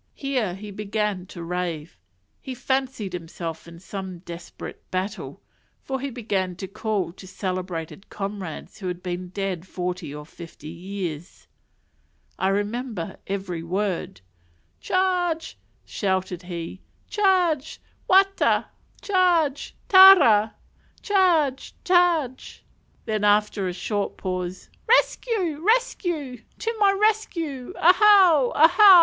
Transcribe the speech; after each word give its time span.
Here 0.15 0.55
he 0.55 0.71
began 0.71 1.27
to 1.27 1.43
rave; 1.43 1.99
he 2.41 2.55
fancied 2.55 3.13
himself 3.13 3.67
in 3.67 3.77
some 3.79 4.17
desperate 4.17 4.89
battle, 4.89 5.43
for 5.83 5.99
he 5.99 6.09
began 6.09 6.55
to 6.55 6.67
call 6.67 7.11
to 7.11 7.27
celebrated 7.27 8.09
comrades 8.09 8.79
who 8.79 8.87
had 8.87 9.03
been 9.03 9.29
dead 9.29 9.67
forty 9.67 10.11
or 10.11 10.25
fifty 10.25 10.69
years. 10.69 11.45
I 12.39 12.47
remember 12.47 13.17
every 13.27 13.61
word 13.61 14.21
"Charge!" 14.79 15.59
shouted 15.85 16.41
he 16.41 16.81
"Charge! 17.07 17.79
Wata, 18.09 18.69
charge! 19.03 19.75
Tara, 19.87 20.55
charge! 21.03 21.75
charge!" 21.83 22.65
Then 23.05 23.23
after 23.23 23.67
a 23.67 23.71
short 23.73 24.17
pause 24.17 24.71
"Rescue! 24.89 25.59
rescue! 25.63 26.41
to 26.57 26.75
my 26.79 26.91
rescue! 26.91 27.73
_ahau! 27.73 28.51
ahau! 28.55 28.99